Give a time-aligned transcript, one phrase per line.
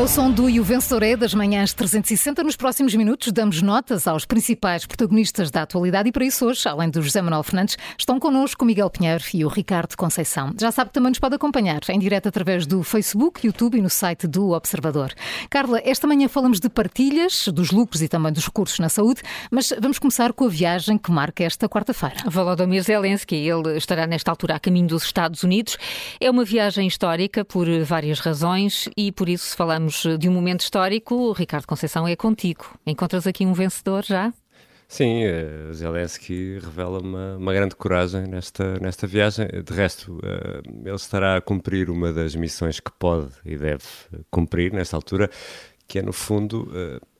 [0.00, 2.42] é o som do E o Vencedor é das manhãs 360.
[2.42, 6.88] Nos próximos minutos damos notas aos principais protagonistas da atualidade e para isso hoje, além
[6.88, 10.54] do José Manuel Fernandes, estão connosco o Miguel Pinheiro e o Ricardo Conceição.
[10.58, 13.90] Já sabe que também nos pode acompanhar em direto através do Facebook, YouTube e no
[13.90, 15.12] site do Observador.
[15.50, 19.70] Carla, esta manhã falamos de partilhas, dos lucros e também dos recursos na saúde, mas
[19.78, 22.16] vamos começar com a viagem que marca esta quarta-feira.
[22.24, 25.76] Volodymyr Zelensky, ele estará nesta altura a caminho dos Estados Unidos.
[26.18, 30.32] É uma viagem histórica por várias razões e por isso se falamos falamos de um
[30.32, 32.64] momento histórico, Ricardo Conceição é contigo.
[32.86, 34.32] Encontras aqui um vencedor já?
[34.88, 39.46] Sim, uh, Zelensky revela uma, uma, grande coragem nesta, nesta viagem.
[39.46, 43.84] De resto, uh, ele estará a cumprir uma das missões que pode e deve
[44.30, 45.30] cumprir nesta altura,
[45.86, 46.68] que é, no fundo,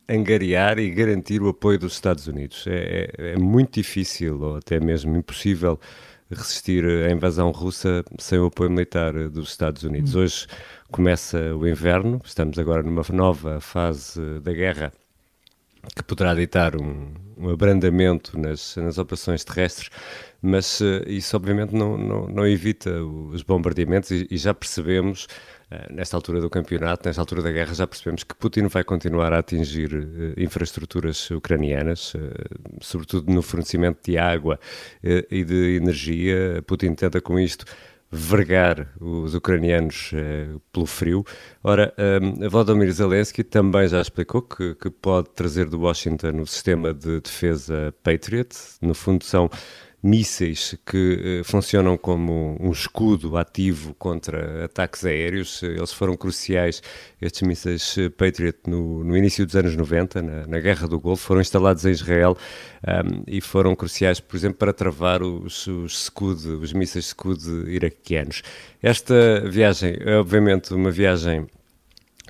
[0.09, 2.67] angariar e garantir o apoio dos Estados Unidos.
[2.67, 5.79] É, é, é muito difícil, ou até mesmo impossível,
[6.31, 10.15] resistir à invasão russa sem o apoio militar dos Estados Unidos.
[10.15, 10.21] Hum.
[10.21, 10.47] Hoje
[10.91, 14.93] começa o inverno, estamos agora numa nova fase da guerra
[15.95, 19.89] que poderá ditar um, um abrandamento nas, nas, operações terrestres,
[20.43, 25.25] mas uh, isso obviamente não, não, não, evita os bombardeamentos e, e já percebemos,
[25.71, 29.33] uh, nesta altura do campeonato, nesta altura da guerra, já percebemos que Putin vai continuar
[29.33, 32.13] a atingir uh, infraestruturas ucranianas,
[32.81, 34.59] sobretudo no fornecimento de água
[35.31, 36.63] e de energia.
[36.67, 37.65] Putin tenta com isto
[38.11, 41.25] vergar os ucranianos eh, pelo frio.
[41.63, 46.93] Ora, um, Volodymyr Zelensky também já explicou que, que pode trazer de Washington o sistema
[46.93, 48.49] de defesa Patriot.
[48.83, 49.49] No fundo, são
[50.03, 55.63] mísseis que uh, funcionam como um escudo ativo contra ataques aéreos.
[55.63, 56.83] Eles foram cruciais,
[57.21, 61.25] estes mísseis eh, Patriot, no, no início dos anos 90, na, na, Guerra do Golfo,
[61.25, 62.37] foram instalados em Israel
[62.87, 68.43] um, e foram cruciais, por exemplo, para travar os, os Scud, os mísseis Scud iraquianos.
[68.83, 71.47] Esta viagem é, obviamente, uma viagem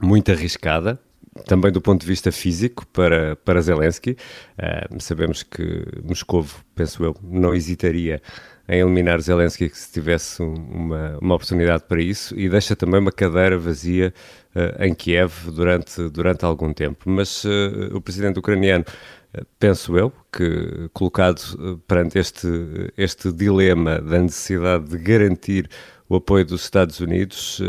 [0.03, 1.01] muito arriscada,
[1.47, 4.17] também do ponto de vista físico para, para Zelensky.
[4.59, 8.21] Uh, sabemos que Moscou, penso eu, não hesitaria
[8.69, 13.59] em eliminar Zelensky se tivesse uma, uma oportunidade para isso e deixa também uma cadeira
[13.59, 14.15] vazia
[14.55, 17.09] uh, em Kiev durante, durante algum tempo.
[17.11, 18.85] Mas uh, o presidente ucraniano,
[19.59, 22.49] penso eu, que colocado perante este,
[22.97, 25.69] este dilema da necessidade de garantir
[26.11, 27.61] o apoio dos Estados Unidos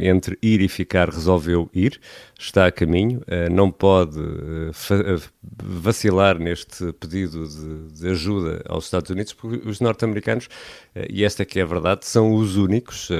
[0.00, 1.98] entre ir e ficar, resolveu ir.
[2.42, 5.20] Está a caminho, eh, não pode eh, eh,
[5.62, 10.48] vacilar neste pedido de, de, ajuda aos Estados Unidos, porque os norte-americanos,
[11.10, 13.10] e esta é que é a verdade, são os únicos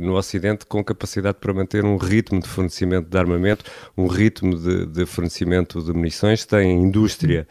[0.00, 4.86] no Ocidente com capacidade para manter um ritmo de fornecimento de armamento, um ritmo de,
[4.86, 7.46] de fornecimento de munições, têm indústria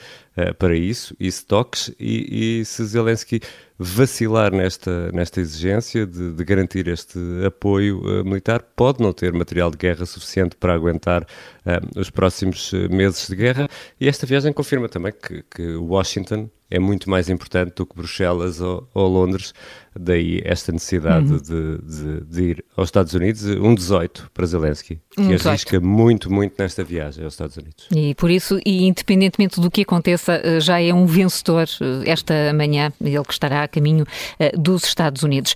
[0.57, 3.41] para isso, e estoques, e, e se Zelensky
[3.77, 9.77] vacilar nesta, nesta exigência de, de garantir este apoio militar, pode não ter material de
[9.77, 13.67] guerra suficiente para aguentar uh, os próximos eh, meses de guerra.
[13.99, 18.61] E esta viagem confirma também que, que Washington é muito mais importante do que Bruxelas
[18.61, 19.53] ou, ou Londres,
[19.99, 21.37] daí esta necessidade uhum.
[21.37, 26.31] de, de, de, ir aos Estados Unidos, um 18 para Zelensky, que um arrisca muito,
[26.31, 27.87] muito nesta viagem aos Estados Unidos.
[27.93, 32.33] E por isso, e independentemente do que aconteça, eh, já é um vencedor eh, esta
[32.53, 34.05] manhã, ele que estará a caminho
[34.39, 35.55] eh, dos Estados Unidos.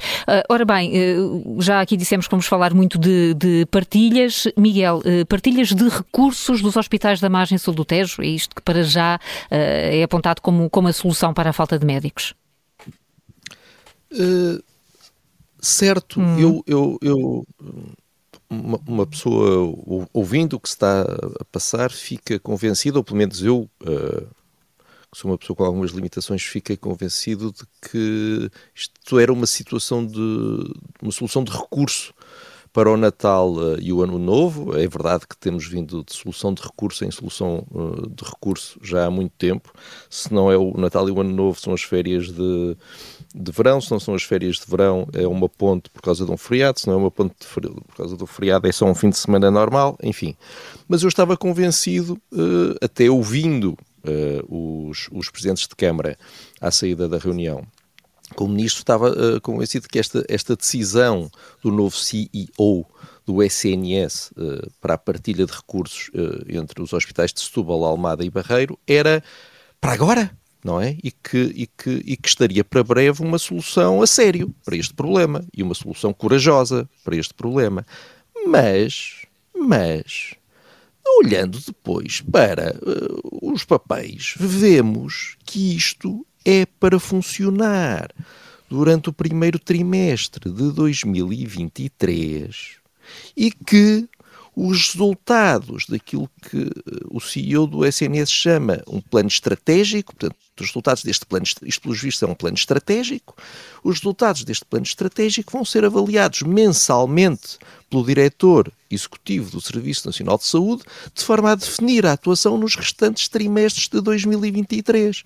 [0.50, 0.92] Ora bem,
[1.60, 4.48] já aqui dissemos que vamos falar muito de, de partilhas.
[4.58, 8.84] Miguel, partilhas de recursos dos hospitais da margem sul do Tejo, é isto que para
[8.84, 9.20] já
[9.50, 12.34] é apontado como, como a solução para a falta de médicos?
[14.12, 14.64] Uh,
[15.60, 16.40] certo, hum.
[16.40, 17.48] eu, eu, eu
[18.50, 21.02] uma, uma, pessoa ouvindo o que está
[21.40, 24.28] a passar fica convencida, ou pelo menos eu, uh,
[25.12, 30.06] que sou uma pessoa com algumas limitações, fiquei convencido de que isto era uma situação
[30.06, 32.14] de uma solução de recurso
[32.76, 34.78] para o Natal uh, e o Ano Novo.
[34.78, 39.06] É verdade que temos vindo de solução de recurso em solução uh, de recurso já
[39.06, 39.72] há muito tempo.
[40.10, 42.76] Se não é o Natal e o Ano Novo, são as férias de,
[43.34, 43.80] de verão.
[43.80, 46.78] Se não são as férias de verão, é uma ponte por causa de um feriado.
[46.78, 49.18] Se não é uma ponte feriado, por causa do feriado, é só um fim de
[49.18, 49.98] semana normal.
[50.04, 50.36] Enfim.
[50.86, 53.78] Mas eu estava convencido, uh, até ouvindo
[54.48, 56.16] os, os presidentes de Câmara
[56.62, 57.66] à saída da reunião,
[58.34, 61.30] como ministro, estava uh, convencido que esta, esta decisão
[61.62, 62.88] do novo CEO
[63.26, 67.84] do SNS uh, eh, para a partilha de recursos uh, entre os hospitais de Setúbal,
[67.84, 69.24] Almada e Barreiro era
[69.82, 70.32] para agora,
[70.64, 70.98] não é?
[71.04, 74.94] E que, e, que, e que estaria para breve uma solução a sério para este
[74.94, 77.86] problema e uma solução corajosa para este problema.
[78.48, 79.26] Mas,
[79.56, 80.36] mas,
[81.20, 88.10] olhando depois para uh, os papéis, vemos que isto é para funcionar
[88.70, 92.78] durante o primeiro trimestre de 2023
[93.36, 94.08] e que
[94.56, 100.68] os resultados daquilo que eh, o CEO do SNS chama um plano estratégico, portanto, os
[100.68, 103.36] resultados deste plano, isto pelos vistos é um plano estratégico,
[103.84, 107.58] os resultados deste plano estratégico vão ser avaliados mensalmente
[107.90, 110.84] pelo diretor executivo do Serviço Nacional de Saúde,
[111.14, 115.24] de forma a definir a atuação nos restantes trimestres de 2023.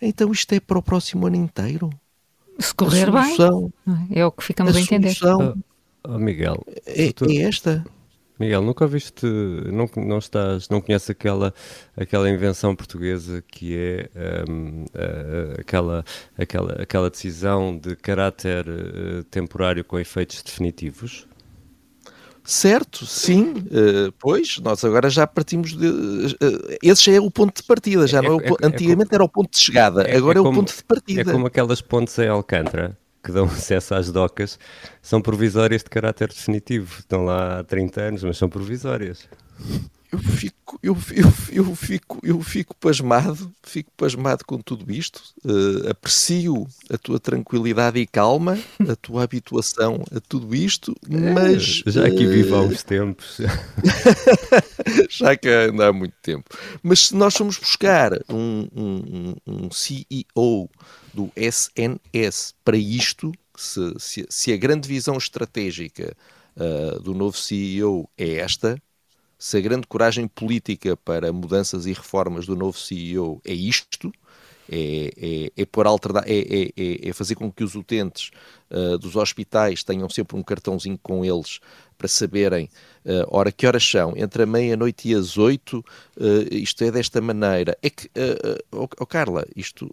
[0.00, 1.90] Então isto é para o próximo ano inteiro?
[2.58, 3.36] Se correr bem,
[4.10, 5.16] é o que ficamos a, a entender.
[5.24, 5.54] Oh,
[6.04, 7.24] oh Miguel, é, tu...
[7.30, 7.84] é esta.
[8.38, 11.52] Miguel, nunca viste, não, não estás, não conheces aquela,
[11.94, 14.08] aquela invenção portuguesa que é
[14.48, 16.02] um, uh, aquela,
[16.38, 21.28] aquela, aquela decisão de caráter uh, temporário com efeitos definitivos?
[22.44, 25.86] Certo, sim, uh, pois, nós agora já partimos de.
[25.86, 29.12] Uh, esse já é o ponto de partida, já é, não é, o, é, antigamente
[29.12, 31.20] é, era o ponto de chegada, é, agora é, como, o ponto de partida.
[31.20, 34.58] É como aquelas pontes em Alcântara, que dão acesso às docas
[35.02, 36.98] são provisórias de caráter definitivo.
[36.98, 39.28] Estão lá há 30 anos, mas são provisórias.
[40.12, 45.22] Eu fico, eu, eu, eu fico, eu fico pasmado, fico pasmado com tudo isto.
[45.44, 48.58] Uh, aprecio a tua tranquilidade e calma,
[48.88, 52.82] a tua habituação a tudo isto, é, mas é, já aqui uh, vivo há uns
[52.82, 53.38] tempos.
[55.10, 56.44] já que anda há muito tempo.
[56.82, 60.70] Mas se nós formos buscar um, um, um CEO
[61.12, 66.16] do SNS para isto, se, se, se a grande visão estratégica
[66.56, 68.80] uh, do novo CEO é esta,
[69.40, 74.12] se a grande coragem política para mudanças e reformas do novo CEO é isto,
[74.70, 75.10] é,
[75.56, 78.30] é, é, por alternar, é, é, é, é, fazer com que os utentes
[78.70, 81.58] uh, dos hospitais tenham sempre um cartãozinho com eles
[81.96, 82.68] para saberem,
[83.06, 84.12] uh, ora, que horas são?
[84.14, 85.78] Entre a meia-noite e as oito,
[86.18, 87.76] uh, isto é desta maneira.
[87.82, 89.92] É que, uh, oh, oh, Carla, isto,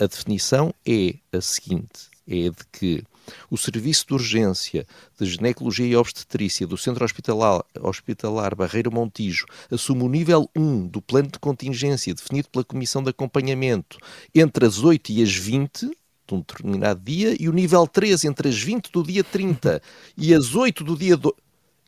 [0.00, 3.04] a definição é a seguinte, é de que
[3.50, 4.86] o Serviço de Urgência
[5.18, 11.00] de Ginecologia e Obstetrícia do Centro Hospitalar, Hospitalar Barreiro Montijo assume o nível 1 do
[11.00, 13.98] plano de contingência definido pela Comissão de Acompanhamento
[14.34, 15.90] entre as 8 e as 20
[16.26, 19.80] de um determinado dia e o nível 3 entre as 20 do dia 30
[20.16, 21.16] e as 8 do dia...
[21.16, 21.34] Do...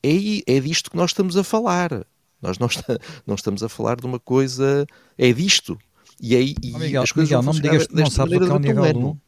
[0.02, 0.10] É,
[0.46, 2.06] é disto que nós estamos a falar.
[2.40, 4.86] Nós não, está, não estamos a falar de uma coisa...
[5.16, 5.78] É disto.
[6.20, 8.40] E aí e oh, Miguel, as coisas Miguel, não me digas que não sabes o
[8.40, 9.18] que é o nível 1.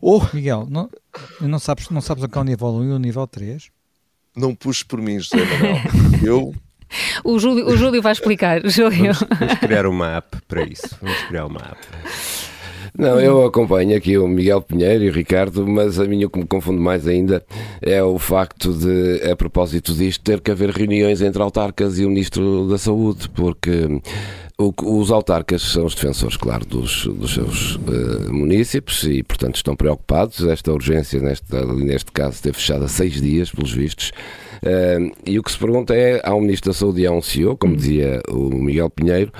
[0.00, 0.20] Oh.
[0.32, 0.88] Miguel, não,
[1.40, 3.70] não, sabes, não sabes o que é o nível 1 e o nível 3?
[4.36, 5.80] Não puxes por mim, José Manuel.
[6.22, 6.54] Eu
[7.24, 8.60] o Júlio, o Júlio vai explicar.
[8.66, 9.12] Júlio.
[9.12, 10.96] Vamos, vamos, criar uma app para isso.
[11.00, 11.78] Vamos criar uma app.
[12.98, 16.38] Não, eu acompanho aqui o Miguel Pinheiro e o Ricardo, mas a mim o que
[16.38, 17.44] me confunde mais ainda
[17.82, 22.08] é o facto de, a propósito disto, ter que haver reuniões entre autarcas e o
[22.08, 24.00] Ministro da Saúde, porque
[24.58, 30.42] os autarcas são os defensores, claro, dos, dos seus uh, municípios e, portanto, estão preocupados.
[30.46, 34.12] Esta urgência, neste, neste caso, esteve fechada seis dias, pelos vistos.
[34.62, 37.20] Uh, e o que se pergunta é: há um Ministro da Saúde e há um
[37.20, 39.30] CEO, como dizia o Miguel Pinheiro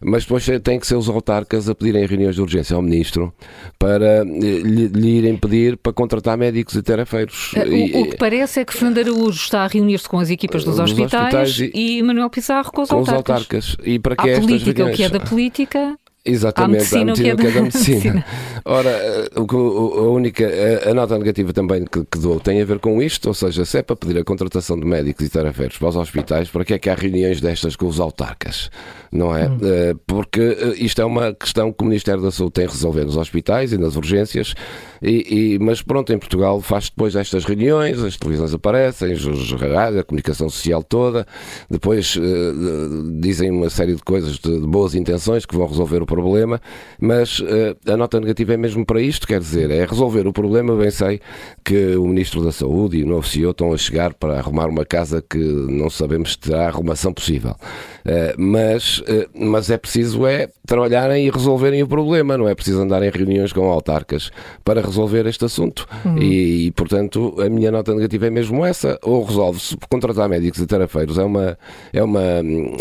[0.00, 3.32] mas depois tem que ser os autarcas a pedirem reuniões de urgência ao Ministro
[3.78, 7.52] para eh, lhe, lhe irem pedir para contratar médicos e terapeutas.
[7.54, 10.64] Eh, o, o, que parece é que Fernando Araújo está a reunir-se com as equipas
[10.64, 13.24] dos, dos hospitais, hospitais, e, e Manuel Pizarro com os com autarcas.
[13.24, 13.76] Os autarcas.
[13.84, 17.36] E para que a política, o que é da política Exatamente, a medicina, a medicina
[17.36, 18.24] que é da medicina.
[18.64, 20.46] Ora, eh, o, a única
[20.86, 23.78] a, nota negativa também que, que dou tem a ver com isto, ou seja, se
[23.78, 26.78] é para pedir a contratação de médicos e terapeutas para os hospitais, para que é
[26.78, 28.70] que há reuniões destas com os autarcas?
[29.10, 29.48] Não é?
[29.48, 29.58] Hum.
[29.62, 33.04] Eh, porque eh, isto é uma questão que o Ministério da Saúde tem a resolver
[33.04, 34.54] nos hospitais e nas urgências,
[35.00, 40.00] e, e mas pronto, em Portugal faz depois estas reuniões, as televisões aparecem, os rádios,
[40.00, 41.26] a comunicação social toda,
[41.70, 46.06] depois uh, dizem uma série de coisas de, de boas intenções que vão resolver o
[46.06, 46.19] problema,
[47.00, 50.76] mas uh, a nota negativa é mesmo para isto, quer dizer, é resolver o problema.
[50.76, 51.20] Bem sei
[51.64, 54.84] que o Ministro da Saúde e o novo CEO estão a chegar para arrumar uma
[54.84, 57.56] casa que não sabemos se terá arrumação possível.
[58.04, 62.80] Uh, mas, uh, mas é preciso é trabalharem e resolverem o problema, não é preciso
[62.80, 64.30] andar em reuniões com autarcas
[64.64, 65.84] para resolver este assunto.
[66.04, 66.18] Uhum.
[66.18, 70.66] E, e, portanto, a minha nota negativa é mesmo essa, ou resolve-se contratar médicos e
[70.66, 71.58] terapeutas, é uma,
[71.92, 72.22] é uma,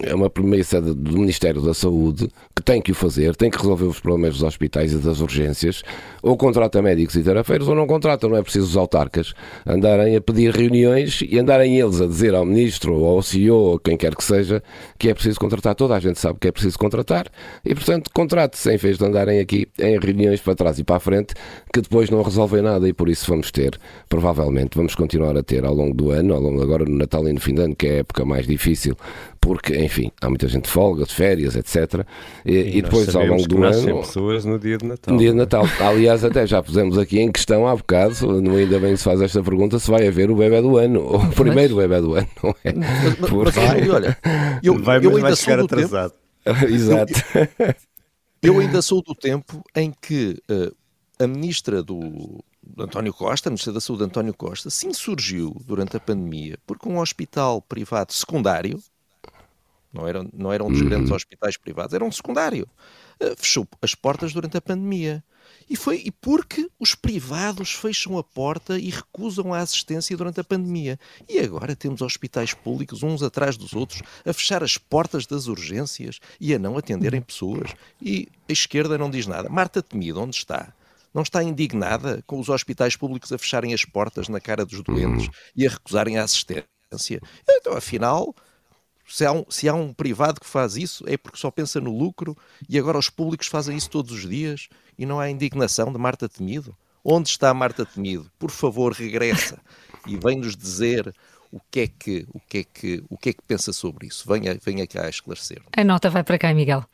[0.04, 3.86] é uma premissa do Ministério da Saúde que tem que o fazer tem que resolver
[3.86, 5.82] os problemas dos hospitais e das urgências,
[6.22, 9.34] ou contrata médicos e terapeiros ou não contrata, não é preciso os autarcas
[9.66, 13.80] andarem a pedir reuniões e andarem eles a dizer ao ministro ou ao CEO ou
[13.80, 14.62] quem quer que seja
[15.00, 15.74] que é preciso contratar.
[15.74, 17.26] Toda a gente sabe que é preciso contratar
[17.66, 21.00] e, portanto, contrate-se em vez de andarem aqui em reuniões para trás e para a
[21.00, 21.34] frente
[21.74, 25.66] que depois não resolvem nada e por isso vamos ter, provavelmente, vamos continuar a ter
[25.66, 27.88] ao longo do ano, ao longo agora no Natal e no fim de ano, que
[27.88, 28.96] é a época mais difícil,
[29.40, 32.06] porque, enfim, há muita gente de folga, de férias, etc.
[32.46, 34.00] E, e, e depois ao longo do ano.
[34.02, 35.14] pessoas no dia de Natal.
[35.14, 35.66] No dia de Natal.
[35.80, 39.42] Aliás, até já pusemos aqui em questão há bocado, não ainda bem se faz esta
[39.42, 42.56] pergunta, se vai haver o bebê do ano, ou o primeiro bebê do ano, não
[42.64, 42.74] é?
[42.74, 44.18] Mas, mas, mas olha,
[44.62, 46.12] eu, vai, eu ainda vai chegar atrasado.
[46.12, 46.29] Tempo,
[46.70, 47.14] Exato.
[48.42, 50.76] Eu, eu, ainda sou do tempo em que uh,
[51.24, 52.44] a ministra do,
[52.78, 57.00] António Costa, a Ministra da Saúde António Costa, sim surgiu durante a pandemia porque um
[57.00, 58.82] hospital privado secundário,
[59.92, 61.16] não era, não era um dos grandes uhum.
[61.16, 62.68] hospitais privados, era um secundário,
[63.22, 65.24] uh, fechou as portas durante a pandemia.
[65.70, 70.44] E foi e porque os privados fecham a porta e recusam a assistência durante a
[70.44, 71.00] pandemia.
[71.28, 76.20] E agora temos hospitais públicos, uns atrás dos outros, a fechar as portas das urgências
[76.40, 77.72] e a não atenderem pessoas.
[78.02, 79.48] E a esquerda não diz nada.
[79.48, 80.74] Marta Temido, onde está?
[81.14, 85.26] Não está indignada com os hospitais públicos a fecharem as portas na cara dos doentes
[85.26, 85.34] uhum.
[85.56, 87.22] e a recusarem a assistência?
[87.48, 88.36] Então, afinal,
[89.10, 91.98] se há, um, se há um privado que faz isso, é porque só pensa no
[91.98, 92.38] lucro
[92.70, 96.30] e agora os públicos fazem isso todos os dias e não há indignação de Marta
[96.30, 96.76] Temido?
[97.04, 98.30] Onde está Marta Temido?
[98.38, 99.60] Por favor, regressa
[100.06, 101.14] e vem-nos dizer
[101.52, 104.28] o que é que o que é que o que é que pensa sobre isso.
[104.28, 105.62] Venha, venha cá esclarecer.
[105.76, 106.86] A nota vai para cá, Miguel.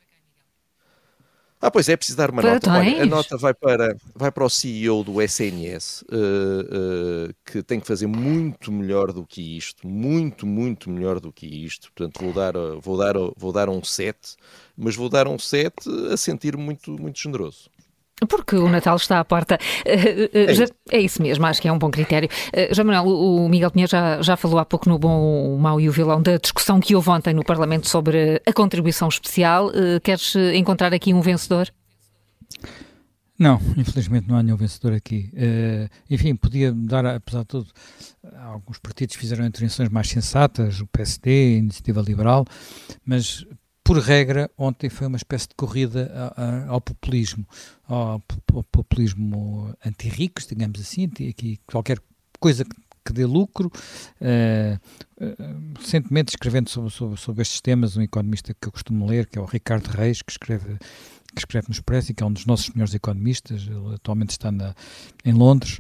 [1.62, 2.72] Ah, pois é, preciso dar uma nota.
[2.72, 7.80] Olha, a nota vai para, vai para o CEO do SNS, uh, uh, que tem
[7.80, 11.92] que fazer muito melhor do que isto, muito, muito melhor do que isto.
[11.94, 14.36] Portanto, vou dar, vou dar, vou dar um 7,
[14.78, 17.70] mas vou dar um 7 a sentir muito, muito generoso.
[18.30, 19.58] Porque o Natal está à porta.
[19.86, 22.30] Eh, eh, é, é isso mesmo, acho que é um bom critério.
[22.54, 25.82] Uh, já Manuel, o Miguel Pinheiro já, já falou há pouco no Bom, o Mau
[25.82, 29.70] e o Vilão da discussão que houve ontem no Parlamento sobre a contribuição especial.
[30.02, 31.70] queres encontrar aqui um vencedor?
[33.38, 35.30] Não, infelizmente não há nenhum vencedor aqui.
[35.34, 37.68] Uh, enfim, podia dar, apesar de tudo,
[38.38, 42.46] alguns partidos fizeram intervenções mais sensatas, o PSD, a Iniciativa Liberal,
[43.06, 43.46] mas
[43.86, 46.34] por regra, ontem foi uma espécie de corrida
[46.68, 47.48] ao populismo,
[47.88, 48.20] ao,
[48.72, 52.00] populismo anti-ricos, digamos assim, aqui qualquer
[52.40, 52.66] coisa
[53.06, 53.72] que dê lucro.
[54.20, 54.80] Uh,
[55.80, 59.42] recentemente, escrevendo sobre, sobre, sobre, estes temas, um economista que eu costumo ler, que é
[59.42, 60.80] o Ricardo Reis, que escreve,
[61.36, 64.52] que escreve no Expresso e que é um dos nossos melhores economistas, ele atualmente está
[64.52, 64.74] na,
[65.24, 65.80] em Londres.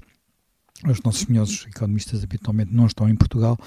[0.88, 3.58] Os nossos melhores economistas habitualmente não estão em Portugal.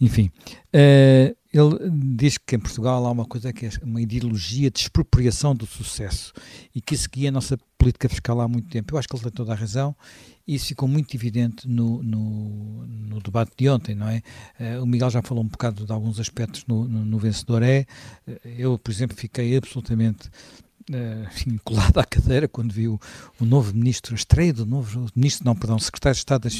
[0.00, 0.30] Enfim,
[0.74, 5.54] uh, ele diz que em Portugal há uma coisa que é uma ideologia de expropriação
[5.54, 6.32] do sucesso
[6.74, 8.94] e que isso guia a nossa política fiscal há muito tempo.
[8.94, 9.94] Eu acho que ele tem toda a razão
[10.46, 14.22] e isso ficou muito evidente no, no, no debate de ontem, não é?
[14.58, 17.86] Uh, o Miguel já falou um bocado de alguns aspectos no, no, no Vencedor É.
[18.26, 20.30] Uh, eu, por exemplo, fiquei absolutamente
[20.90, 23.00] uh, colado à cadeira quando viu
[23.40, 26.50] o novo ministro, a estreia do novo ministro, não, perdão, secretário de Estado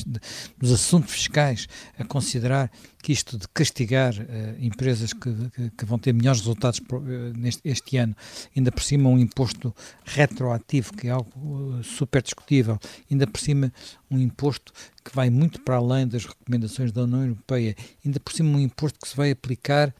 [0.58, 2.70] dos Assuntos Fiscais, a considerar
[3.02, 7.60] que isto de castigar uh, empresas que, que, que, vão ter melhores resultados uh, neste
[7.68, 8.14] este ano,
[8.56, 9.74] ainda por cima um imposto
[10.04, 12.78] retroativo, que é algo uh, super discutível,
[13.10, 13.72] ainda por cima
[14.08, 14.72] um imposto
[15.04, 17.74] que vai muito para além das recomendações da União Europeia,
[18.04, 19.92] ainda por cima um imposto que se vai aplicar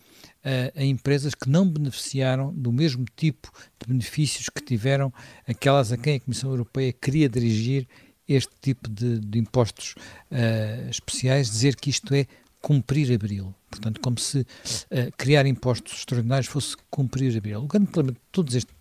[0.45, 3.51] a, a, empresas que não beneficiaram do mesmo tipo
[3.81, 5.13] de benefícios que tiveram
[5.47, 7.87] aquelas a quem a Comissão Europeia queria dirigir
[8.29, 9.95] este tipo de, de impostos
[10.31, 12.27] uh, especiais, dizer que isto é
[12.61, 13.55] cumprir abril.
[13.69, 14.47] Portanto, como se uh,
[15.17, 17.65] criar impostos extraordinários fosse cumprir abril.
[17.65, 18.75] O grande problema de todos estes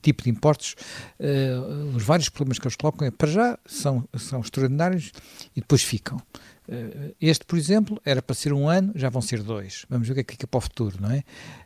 [0.00, 0.74] tipo de impostos,
[1.20, 5.12] uh, os vários problemas que eles colocam é, para já, são, são extraordinários
[5.54, 6.18] e depois ficam.
[6.68, 9.86] Uh, este, por exemplo, era para ser um ano, já vão ser dois.
[9.88, 11.18] Vamos ver o que é que fica para o futuro, não é?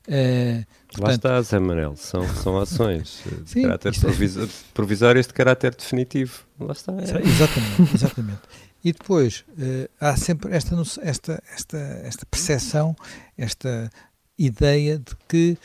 [0.07, 1.07] Uh, portanto...
[1.07, 4.73] Lá está, Zé Manel, são, são ações de Sim, caráter provisório, é...
[4.75, 6.45] provisórias de caráter definitivo.
[6.59, 6.92] Lá está.
[6.92, 7.26] É.
[7.26, 8.40] Exatamente, exatamente.
[8.85, 12.95] E depois, uh, há sempre esta, esta, esta, esta percepção,
[13.37, 13.90] esta
[14.38, 15.59] ideia de que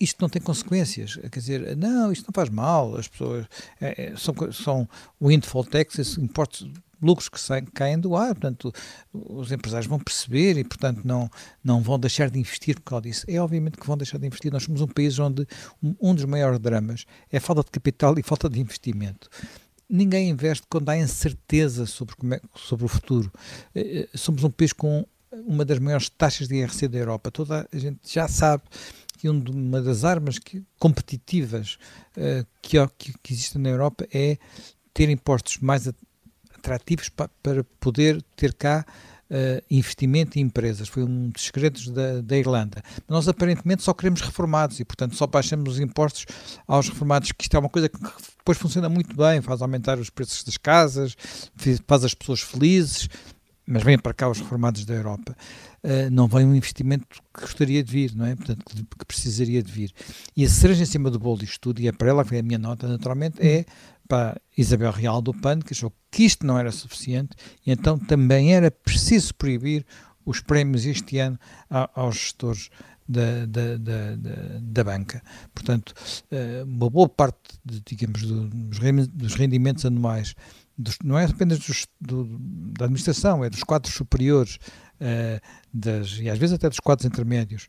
[0.00, 1.16] isto não tem consequências.
[1.16, 3.46] Quer dizer, não, isto não faz mal, as pessoas
[3.80, 4.88] é, são, são
[5.20, 8.72] windfall taxes, impostos lucros que saem, caem do ar, portanto,
[9.12, 11.30] os empresários vão perceber e, portanto, não,
[11.62, 13.24] não vão deixar de investir por causa disso.
[13.28, 14.52] É obviamente que vão deixar de investir.
[14.52, 15.46] Nós somos um país onde
[15.82, 19.28] um, um dos maiores dramas é a falta de capital e falta de investimento.
[19.88, 23.30] Ninguém investe quando há incerteza sobre, é, sobre o futuro.
[23.74, 25.06] Eh, eh, somos um país com
[25.46, 27.30] uma das maiores taxas de IRC da Europa.
[27.30, 28.62] Toda a gente já sabe
[29.18, 31.78] que uma das armas que, competitivas
[32.16, 32.76] uh, que,
[33.22, 34.38] que, existem na Europa é
[34.92, 35.88] ter impostos mais
[36.64, 38.84] atrativos pa, para poder ter cá
[39.30, 42.82] uh, investimento em empresas, foi um dos segredos da, da Irlanda.
[43.06, 46.24] Nós aparentemente só queremos reformados e, portanto, só baixamos os impostos
[46.66, 47.98] aos reformados, que isto é uma coisa que
[48.38, 51.14] depois funciona muito bem, faz aumentar os preços das casas,
[51.86, 53.08] faz as pessoas felizes,
[53.66, 55.34] mas vêm para cá os reformados da Europa.
[55.82, 58.34] Uh, não vem um investimento que gostaria de vir, não é?
[58.34, 59.92] Portanto, que, que precisaria de vir.
[60.34, 62.40] E a cereja em cima do bolo disto tudo, e é para ela que vem
[62.40, 63.66] a minha nota, naturalmente, é
[64.08, 68.54] para Isabel Real do PAN, que achou que isto não era suficiente e então também
[68.54, 69.84] era preciso proibir
[70.24, 72.70] os prémios este ano aos gestores
[73.06, 74.16] da, da, da,
[74.60, 75.22] da, banca.
[75.54, 75.92] Portanto,
[76.30, 80.34] eh, uma boa parte, de, digamos, dos rendimentos anuais,
[80.76, 82.24] dos, não é apenas dos, do,
[82.78, 84.56] da administração, é dos quadros superiores
[85.00, 85.40] uh,
[85.72, 87.68] das, e às vezes até dos quadros intermédios,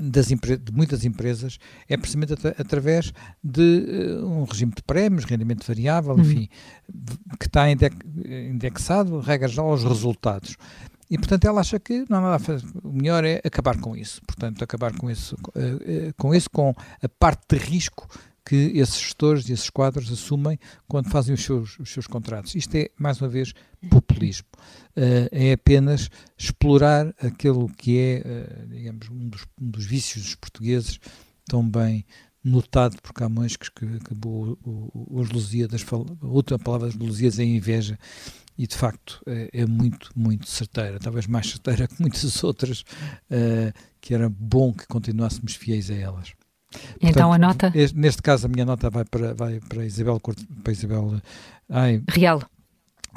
[0.00, 1.58] das de muitas empresas
[1.88, 6.20] é precisamente at através de uh, um regime de prémios, rendimento variável, uhum.
[6.20, 6.48] enfim,
[7.38, 10.56] que está indexado, regras aos resultados.
[11.10, 12.66] E, portanto, ela acha que não há nada a fazer.
[12.82, 14.20] O melhor é acabar com isso.
[14.26, 18.08] Portanto, acabar com isso, uh, com isso, com a parte de risco
[18.44, 22.54] que esses gestores e esses quadros assumem quando fazem os seus, os seus contratos.
[22.54, 23.52] Isto é, mais uma vez,
[23.88, 24.46] populismo.
[24.96, 30.34] Uh, é apenas explorar aquilo que é, uh, digamos, um dos, um dos, vícios dos
[30.34, 31.00] portugueses,
[31.46, 32.04] tão bem
[32.42, 34.58] notado por Camões, que acabou
[34.92, 37.98] os Lusíadas, a última palavra das Lusíadas é inveja,
[38.56, 42.82] e de facto é, é, muito, muito certeira, talvez mais certeira que muitas outras,
[43.30, 46.34] uh, que era bom que continuássemos fiéis a elas.
[47.00, 47.72] Então a nota?
[47.94, 50.20] Neste caso a minha nota vai para, vai para Isabel,
[50.62, 51.20] para Isabel
[51.68, 52.42] ai, Real.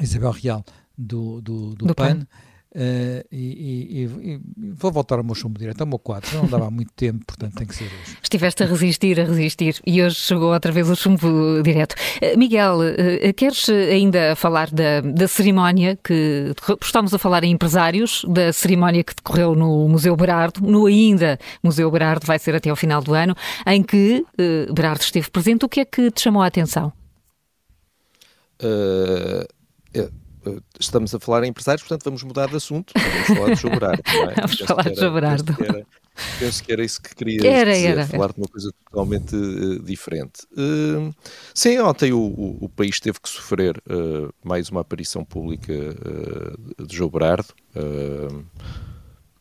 [0.01, 0.65] Isabel Real
[0.97, 2.19] do, do, do, do PAN.
[2.19, 2.27] PAN.
[2.75, 4.39] Uh, e, e, e,
[4.73, 7.65] vou voltar ao meu chumbo direto, ao meu 4, não dava muito tempo, portanto tem
[7.65, 8.17] que ser hoje.
[8.21, 11.95] Estiveste a resistir, a resistir, e hoje chegou outra vez o chumbo direto.
[12.21, 18.25] Uh, Miguel, uh, queres ainda falar da, da cerimónia que estamos a falar em empresários,
[18.27, 22.75] da cerimónia que decorreu no Museu Berardo, no ainda Museu Berardo, vai ser até ao
[22.75, 24.25] final do ano, em que
[24.73, 25.65] Berardo esteve presente.
[25.65, 26.91] O que é que te chamou a atenção?
[28.61, 29.45] Uh,
[29.93, 30.09] eh,
[30.79, 32.93] estamos a falar em empresários, portanto vamos mudar de assunto.
[32.95, 34.03] Vamos falar de Berardo.
[34.07, 34.35] É?
[34.35, 35.57] vamos penso falar de Berardo.
[36.39, 38.07] Penso que era isso que queria era, dizer, era.
[38.07, 40.47] falar de uma coisa totalmente uh, diferente.
[40.51, 41.13] Uh,
[41.53, 45.73] sim, ontem o, o, o, país teve que sofrer uh, mais uma aparição pública
[46.79, 47.53] de João Berardo.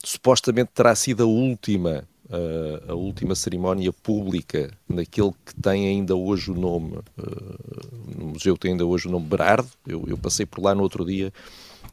[0.04, 6.50] supostamente terá sido a última a, a última cerimónia pública naquele que tem ainda hoje
[6.50, 10.62] o nome, uh, no museu tem ainda hoje o nome Berardo, eu, eu, passei por
[10.62, 11.32] lá no outro dia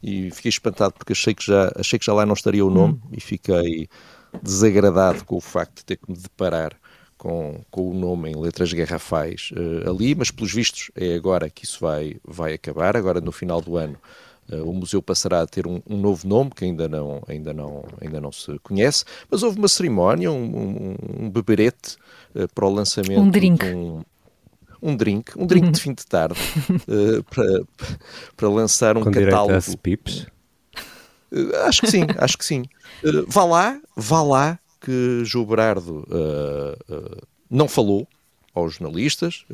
[0.02, 2.94] e fiquei espantado porque achei que já, achei que já lá não estaria o nome
[2.94, 3.08] hum.
[3.12, 3.88] e fiquei
[4.42, 6.76] desagradado com o facto de ter que me deparar
[7.16, 11.64] com, com o nome em letras garrafais uh, ali, mas pelos vistos é agora que
[11.64, 13.96] isso vai, vai acabar, agora no final do ano
[14.50, 18.20] o museu passará a ter um, um, novo nome que ainda não, ainda, não, ainda
[18.20, 21.96] não se conhece, mas houve uma cerimónia, um, um, um beberete
[22.34, 23.64] uh, para o lançamento um drink.
[23.64, 24.02] de um,
[24.82, 26.38] um drink, um drink de fim de tarde
[26.70, 27.62] uh, para,
[28.36, 29.54] para lançar um Com catálogo.
[29.54, 30.26] A pips?
[31.66, 32.64] acho que sim, acho que sim.
[33.26, 36.06] vá lá, vá lá que João Berardo
[37.50, 38.06] não falou
[38.54, 39.44] aos jornalistas,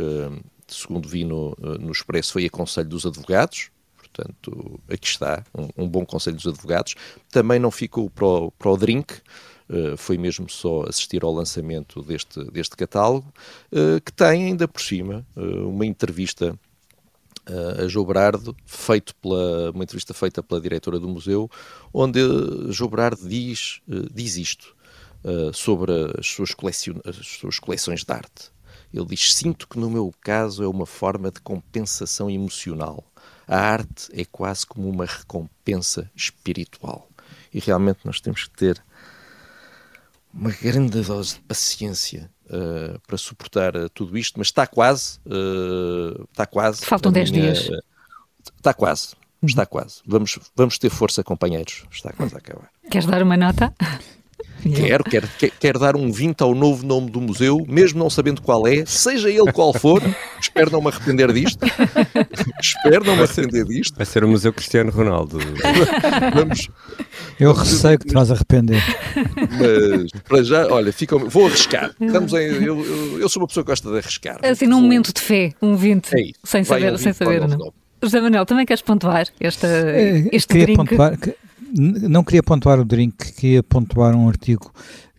[0.69, 3.71] segundo vi no, no Expresso, foi a conselho dos advogados,
[4.13, 6.95] Portanto, aqui está um, um bom conselho dos advogados.
[7.31, 9.15] Também não ficou para o, para o drink,
[9.71, 13.33] Uh, foi mesmo só assistir ao lançamento deste, deste catálogo,
[13.71, 16.59] uh, que tem ainda por cima uh, uma entrevista
[17.83, 18.07] a João
[18.65, 21.51] feito pela, uma entrevista feita pela diretora do museu,
[21.93, 22.21] onde
[22.69, 23.81] João Berardo diz,
[24.13, 24.77] diz isto
[25.53, 26.55] sobre as suas,
[27.05, 28.53] as suas coleções de arte.
[28.93, 33.05] Ele diz: Sinto que no meu caso é uma forma de compensação emocional.
[33.51, 37.09] A arte é quase como uma recompensa espiritual.
[37.53, 38.81] E realmente nós temos que ter
[40.33, 45.19] uma grande dose de paciência uh, para suportar uh, tudo isto, mas está quase.
[45.27, 46.87] Uh, está quase.
[46.87, 47.69] Faltam 10 minha, dias.
[48.57, 49.17] está quase.
[49.43, 50.01] Está quase.
[50.07, 51.85] Vamos, vamos ter força, companheiros.
[51.91, 52.71] Está quase a acabar.
[52.89, 53.75] Queres dar uma nota?
[54.63, 58.67] Quero, quero, quero dar um 20 ao novo nome do museu, mesmo não sabendo qual
[58.67, 60.03] é, seja ele qual for.
[60.41, 61.65] espero não me arrepender disto.
[62.61, 63.97] espero não me arrepender disto.
[63.97, 65.39] Vai ser o Museu Cristiano Ronaldo.
[66.35, 66.69] Vamos.
[67.39, 68.83] Eu receio que te vais arrepender.
[69.37, 71.95] Mas, para já, olha, fica, vou arriscar.
[71.99, 74.39] Estamos em, eu, eu, eu, sou uma pessoa que gosta de arriscar.
[74.43, 77.73] Assim, num momento de fé, um 20, é sem saber, um 20 sem saber, não.
[78.03, 80.77] José Manuel, também queres pontuar esta, é, este drink?
[80.77, 81.35] Pontuar, que,
[81.75, 84.73] não queria pontuar o drink, queria pontuar um artigo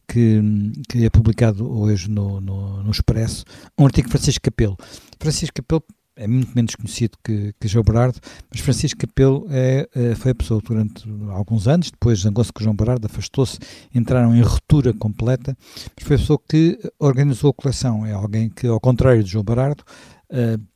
[0.07, 0.41] que,
[0.89, 3.45] que é publicado hoje no, no, no Expresso,
[3.77, 4.77] um artigo de Francisco Capelo.
[5.19, 5.83] Francisco Capelo
[6.15, 8.19] é muito menos conhecido que, que João Berardo,
[8.51, 12.75] mas Francisco Capelo é, é, foi a pessoa durante alguns anos, depois zangou-se com João
[12.75, 13.57] Berardo, afastou-se,
[13.95, 15.57] entraram em ruptura completa,
[15.95, 19.43] mas foi a pessoa que organizou a coleção, é alguém que, ao contrário de João
[19.43, 19.83] Berardo,
[20.31, 20.70] uh,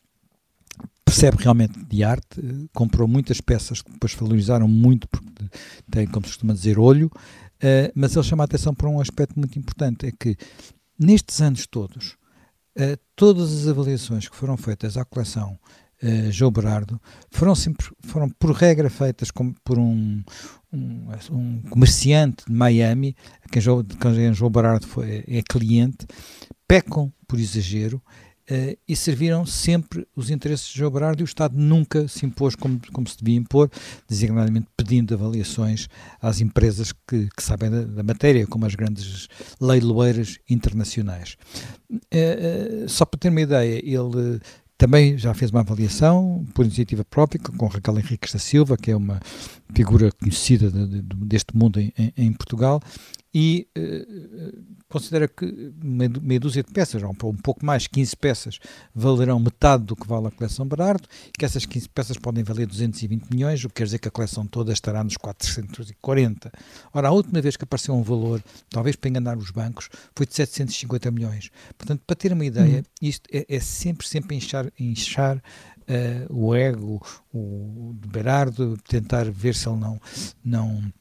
[1.05, 2.41] percebe realmente de arte,
[2.73, 5.45] comprou muitas peças que depois valorizaram muito, porque
[5.89, 9.37] tem, como se costuma dizer, olho, uh, mas ele chama a atenção para um aspecto
[9.37, 10.35] muito importante, é que
[10.99, 12.17] nestes anos todos,
[12.77, 15.59] uh, todas as avaliações que foram feitas à coleção
[16.01, 20.23] uh, João Berardo foram, sempre, foram por regra feitas com, por um,
[20.73, 26.07] um, um, comerciante de Miami, a quem João, quem João Berardo foi, é cliente,
[26.67, 28.01] pecam por exagero
[28.49, 32.55] Uh, e serviram sempre os interesses de João Berardo e o Estado nunca se impôs
[32.55, 33.71] como, como se devia impor,
[34.07, 35.87] designadamente pedindo avaliações
[36.21, 39.27] às empresas que, que sabem da, da, matéria, como as grandes
[39.59, 41.37] leiloeiras internacionais.
[41.91, 44.39] Uh, uh, só para ter uma ideia, ele
[44.77, 48.95] também já fez uma avaliação por iniciativa própria com Raquel Henriques da Silva, que é
[48.95, 49.19] uma
[49.73, 52.81] figura conhecida de, de, deste mundo em, em, Portugal,
[53.33, 58.59] e uh, considera que meia dúzia de peças, ou um pouco mais, 15 peças,
[58.93, 63.29] valerão metade do que vale a coleção Berardo, que essas 15 peças podem valer 220
[63.29, 66.51] milhões, o que quer dizer que a coleção toda estará nos 440.
[66.93, 70.33] Ora, a última vez que apareceu um valor, talvez para enganar os bancos, foi de
[70.33, 71.49] 750 milhões.
[71.77, 72.83] Portanto, para ter uma ideia, uhum.
[73.01, 75.43] isto é, é, sempre, sempre inchar, inchar
[75.89, 77.01] uh, o ego
[77.33, 79.99] o, do Berardo, tentar ver se ele não...
[80.43, 80.93] não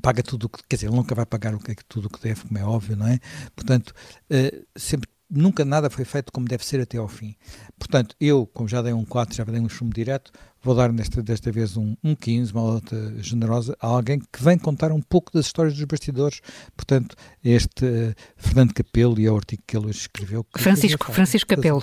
[0.00, 2.42] paga tudo o que, quer dizer, ele nunca vai pagar que, tudo o que deve,
[2.42, 3.20] como é óbvio, não é?
[3.54, 3.92] Portanto,
[4.30, 7.34] uh, sempre, nunca nada foi feito como deve ser até ao fim.
[7.78, 10.30] Portanto, eu, como já dei um 4, já dei um chumbo direto,
[10.62, 14.58] vou dar nesta, desta vez um, um 15, uma nota generosa, a alguém que vem
[14.58, 16.40] contar um pouco das histórias dos bastidores.
[16.76, 20.44] Portanto, este uh, Fernando Capelo e o artigo que ele escreveu.
[20.44, 21.82] Que Francisco, Francisco Capelo.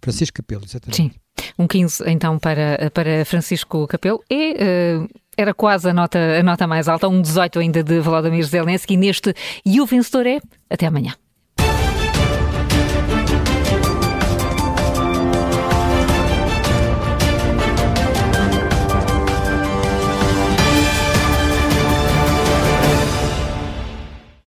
[0.00, 0.96] Francisco Capelo, exatamente.
[0.96, 1.10] Sim.
[1.58, 4.22] Um 15 então para, para Francisco Capelo.
[4.30, 8.44] E uh, era quase a nota, a nota mais alta, um 18 ainda de Volodymyr
[8.44, 11.14] Zelensky neste E o vencedor é até amanhã.